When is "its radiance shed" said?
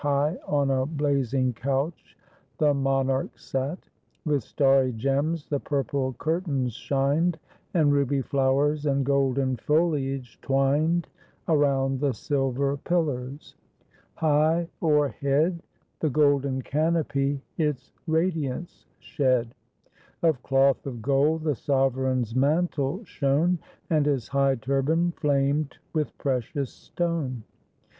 17.59-19.53